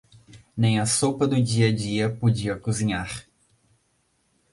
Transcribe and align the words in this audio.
Nem 0.57 0.79
a 0.79 0.85
sopa 0.87 1.27
do 1.27 1.39
dia-a-dia 1.39 2.09
podia 2.09 2.57
cozinhar. 2.57 3.27